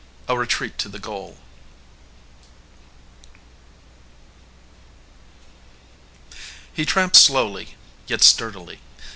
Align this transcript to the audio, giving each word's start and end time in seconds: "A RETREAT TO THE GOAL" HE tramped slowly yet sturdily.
"A 0.27 0.35
RETREAT 0.35 0.79
TO 0.79 0.89
THE 0.89 0.97
GOAL" 0.97 1.37
HE 6.73 6.85
tramped 6.87 7.15
slowly 7.17 7.75
yet 8.07 8.23
sturdily. 8.23 8.79